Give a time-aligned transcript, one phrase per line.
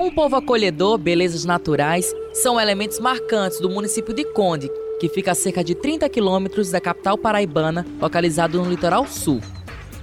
[0.00, 4.70] Um povo acolhedor, belezas naturais, são elementos marcantes do município de Conde,
[5.00, 9.40] que fica a cerca de 30 quilômetros da capital paraibana, localizado no litoral sul.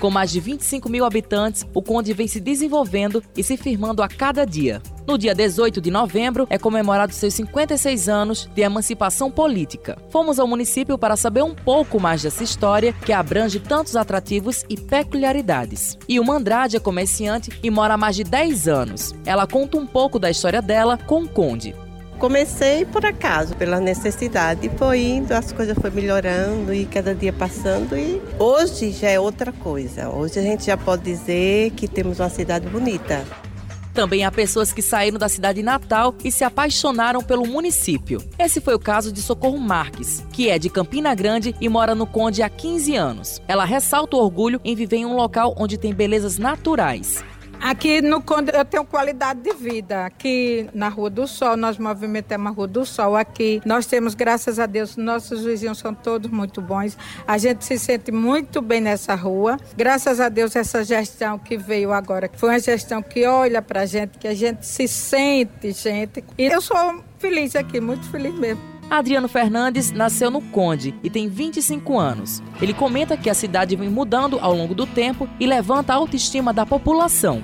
[0.00, 4.08] Com mais de 25 mil habitantes, o Conde vem se desenvolvendo e se firmando a
[4.08, 4.80] cada dia.
[5.06, 9.98] No dia 18 de novembro é comemorado seus 56 anos de emancipação política.
[10.10, 14.76] Fomos ao município para saber um pouco mais dessa história que abrange tantos atrativos e
[14.76, 15.98] peculiaridades.
[16.08, 19.12] E o Andrade é comerciante e mora há mais de 10 anos.
[19.26, 21.74] Ela conta um pouco da história dela com o Conde.
[22.18, 27.98] Comecei por acaso, pela necessidade, foi indo, as coisas foram melhorando e cada dia passando
[27.98, 30.08] e hoje já é outra coisa.
[30.08, 33.24] Hoje a gente já pode dizer que temos uma cidade bonita.
[33.92, 38.22] Também há pessoas que saíram da cidade natal e se apaixonaram pelo município.
[38.38, 42.06] Esse foi o caso de Socorro Marques, que é de Campina Grande e mora no
[42.06, 43.42] Conde há 15 anos.
[43.46, 47.22] Ela ressalta o orgulho em viver em um local onde tem belezas naturais.
[47.62, 50.04] Aqui no Conde eu tenho qualidade de vida.
[50.04, 53.14] Aqui na Rua do Sol, nós movimentamos a Rua do Sol.
[53.14, 56.98] Aqui nós temos, graças a Deus, nossos vizinhos são todos muito bons.
[57.24, 59.56] A gente se sente muito bem nessa rua.
[59.76, 64.18] Graças a Deus, essa gestão que veio agora, foi uma gestão que olha pra gente,
[64.18, 66.24] que a gente se sente, gente.
[66.36, 66.76] E eu sou
[67.20, 68.72] feliz aqui, muito feliz mesmo.
[68.90, 72.42] Adriano Fernandes nasceu no Conde e tem 25 anos.
[72.60, 76.52] Ele comenta que a cidade vem mudando ao longo do tempo e levanta a autoestima
[76.52, 77.42] da população.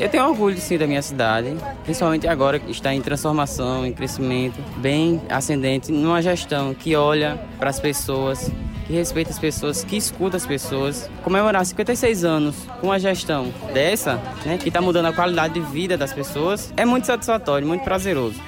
[0.00, 4.58] Eu tenho orgulho sim da minha cidade, principalmente agora que está em transformação, em crescimento,
[4.78, 8.50] bem ascendente, numa gestão que olha para as pessoas,
[8.86, 11.10] que respeita as pessoas, que escuta as pessoas.
[11.22, 14.14] Comemorar 56 anos com uma gestão dessa,
[14.46, 18.40] né, que está mudando a qualidade de vida das pessoas, é muito satisfatório, muito prazeroso.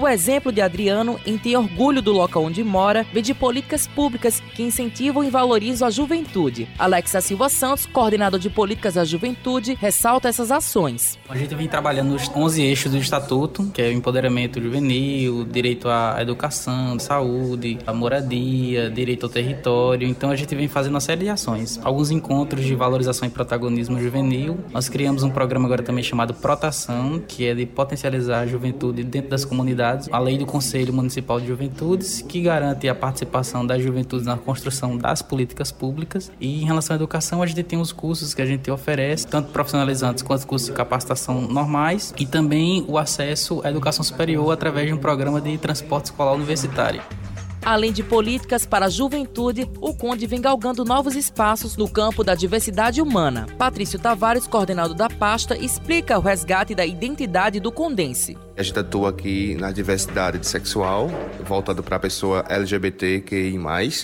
[0.00, 4.40] O exemplo de Adriano em ter orgulho do local onde mora vem de políticas públicas
[4.54, 6.68] que incentivam e valorizam a juventude.
[6.78, 11.18] Alexa Silva Santos, coordenador de políticas da juventude, ressalta essas ações.
[11.28, 15.88] A gente vem trabalhando nos 11 eixos do Estatuto, que é o empoderamento juvenil, direito
[15.88, 20.06] à educação, saúde, a moradia, direito ao território.
[20.06, 21.80] Então a gente vem fazendo uma série de ações.
[21.82, 24.60] Alguns encontros de valorização e protagonismo juvenil.
[24.72, 29.30] Nós criamos um programa agora também chamado Protação, que é de potencializar a juventude dentro
[29.30, 34.26] das comunidades a lei do Conselho Municipal de Juventudes, que garante a participação das juventudes
[34.26, 36.30] na construção das políticas públicas.
[36.40, 39.50] E em relação à educação, a gente tem os cursos que a gente oferece, tanto
[39.50, 44.92] profissionalizantes quanto cursos de capacitação normais, e também o acesso à educação superior através de
[44.92, 47.02] um programa de transporte escolar universitário.
[47.64, 52.34] Além de políticas para a juventude, o Conde vem galgando novos espaços no campo da
[52.34, 53.46] diversidade humana.
[53.58, 58.36] Patrício Tavares, coordenador da pasta, explica o resgate da identidade do condense.
[58.56, 61.08] A gente atua aqui na diversidade sexual,
[61.44, 63.56] voltado para a pessoa LGBTQI+,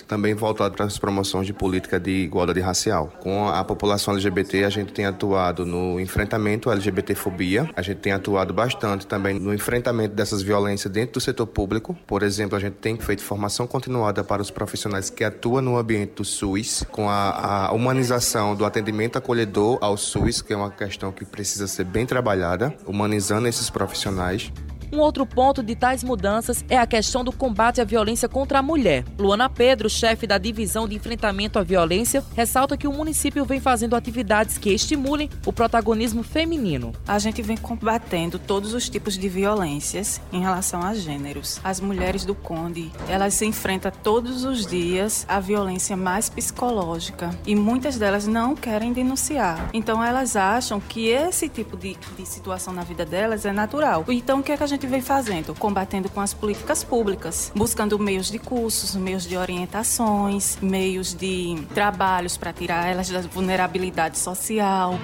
[0.06, 3.12] também voltado para as promoções de política de igualdade racial.
[3.20, 8.12] Com a população LGBT, a gente tem atuado no enfrentamento à LGBTfobia, a gente tem
[8.12, 11.96] atuado bastante também no enfrentamento dessas violências dentro do setor público.
[12.06, 16.14] Por exemplo, a gente tem feito formação continuada para os profissionais que atuam no ambiente
[16.16, 21.12] do SUS, com a, a humanização do atendimento acolhedor ao SUS, que é uma questão
[21.12, 24.52] que precisa ser bem trabalhada, humanizando esses profissionais.
[24.94, 28.62] Um outro ponto de tais mudanças é a questão do combate à violência contra a
[28.62, 29.04] mulher.
[29.18, 33.96] Luana Pedro, chefe da Divisão de Enfrentamento à Violência, ressalta que o município vem fazendo
[33.96, 36.92] atividades que estimulem o protagonismo feminino.
[37.08, 41.58] A gente vem combatendo todos os tipos de violências em relação a gêneros.
[41.64, 47.56] As mulheres do Conde, elas se enfrentam todos os dias a violência mais psicológica e
[47.56, 49.70] muitas delas não querem denunciar.
[49.74, 54.04] Então elas acham que esse tipo de, de situação na vida delas é natural.
[54.06, 55.54] Então o que, é que a gente gente vem fazendo?
[55.54, 62.36] Combatendo com as políticas públicas, buscando meios de cursos, meios de orientações, meios de trabalhos
[62.36, 64.98] para tirar elas da vulnerabilidade social.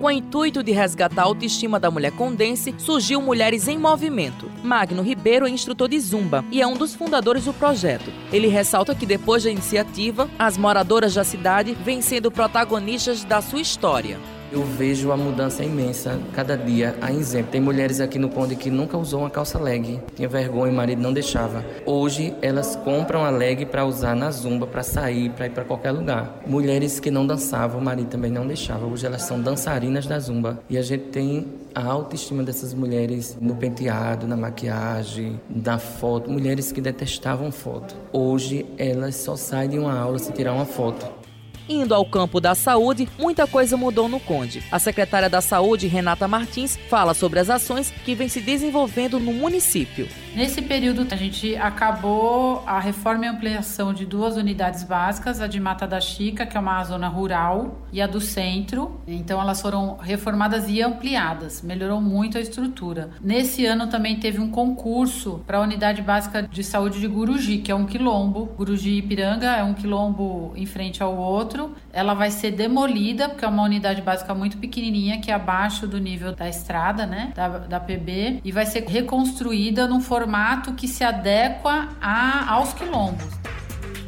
[0.00, 4.50] Com o intuito de resgatar a autoestima da mulher condense, surgiu Mulheres em Movimento.
[4.60, 8.12] Magno Ribeiro é instrutor de Zumba e é um dos fundadores do projeto.
[8.32, 13.60] Ele ressalta que depois da iniciativa, as moradoras da cidade vêm sendo protagonistas da sua
[13.60, 14.18] história.
[14.52, 16.94] Eu vejo a mudança imensa cada dia.
[17.00, 20.70] A exemplo, tem mulheres aqui no Conde que nunca usou uma calça leg, tinha vergonha
[20.70, 21.64] o marido não deixava.
[21.86, 25.92] Hoje elas compram a leg para usar na zumba, para sair, para ir para qualquer
[25.92, 26.42] lugar.
[26.46, 28.84] Mulheres que não dançavam, o marido também não deixava.
[28.84, 30.60] Hoje elas são dançarinas da zumba.
[30.68, 36.30] E a gente tem a autoestima dessas mulheres no penteado, na maquiagem, na foto.
[36.30, 37.96] Mulheres que detestavam foto.
[38.12, 41.21] Hoje elas só saem de uma aula se tirar uma foto.
[41.68, 44.62] Indo ao campo da saúde, muita coisa mudou no Conde.
[44.70, 49.32] A secretária da Saúde, Renata Martins, fala sobre as ações que vêm se desenvolvendo no
[49.32, 50.08] município.
[50.34, 55.60] Nesse período, a gente acabou a reforma e ampliação de duas unidades básicas, a de
[55.60, 58.98] Mata da Chica, que é uma zona rural, e a do centro.
[59.06, 63.10] Então, elas foram reformadas e ampliadas, melhorou muito a estrutura.
[63.20, 67.70] Nesse ano também teve um concurso para a unidade básica de saúde de Guruji, que
[67.70, 68.46] é um quilombo.
[68.56, 71.74] Guruji Ipiranga é um quilombo em frente ao outro.
[71.92, 75.98] Ela vai ser demolida, porque é uma unidade básica muito pequenininha, que é abaixo do
[75.98, 80.86] nível da estrada, né, da, da PB, e vai ser reconstruída num formato formato que
[80.86, 83.26] se adequa a, aos quilombos.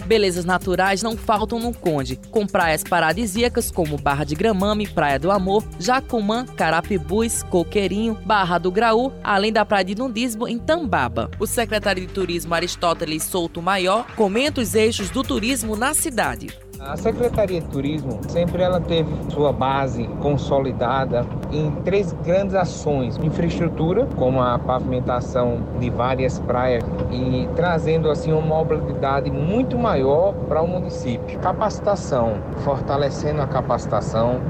[0.06, 5.30] Belezas naturais não faltam no Conde, com praias paradisíacas como Barra de Gramame, Praia do
[5.30, 11.30] Amor, Jacumã, Carapibus, Coqueirinho, Barra do Graú, além da Praia de Nudismo em Tambaba.
[11.40, 16.48] O secretário de Turismo Aristóteles Souto Maior comenta os eixos do turismo na cidade.
[16.80, 24.06] A Secretaria de Turismo sempre ela teve sua base consolidada em três grandes ações: infraestrutura,
[24.16, 30.66] como a pavimentação de várias praias e trazendo assim uma mobilidade muito maior para o
[30.66, 31.38] município.
[31.38, 32.34] Capacitação,
[32.64, 34.40] fortalecendo a capacitação,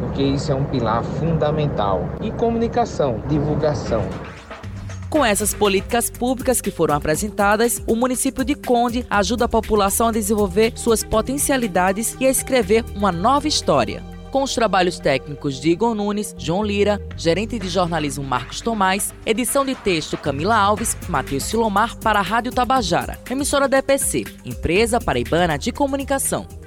[0.00, 2.02] porque isso é um pilar fundamental.
[2.20, 4.02] E comunicação, divulgação.
[5.10, 10.12] Com essas políticas públicas que foram apresentadas, o município de Conde ajuda a população a
[10.12, 15.92] desenvolver suas potencialidades e a escrever uma nova história com os trabalhos técnicos de Igor
[15.92, 21.96] Nunes, João Lira, gerente de jornalismo Marcos Tomás, edição de texto Camila Alves, Matheus Silomar
[21.96, 26.59] para a Rádio Tabajara, emissora da EPC, Empresa Paraibana de Comunicação.